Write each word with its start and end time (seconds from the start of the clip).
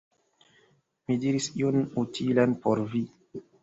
Mi 1.05 1.19
diris 1.25 1.51
ion 1.63 1.87
utilan 2.07 2.61
por 2.67 2.87
vi! 2.93 3.09